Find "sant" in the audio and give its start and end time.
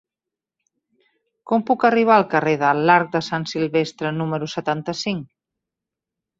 3.29-3.47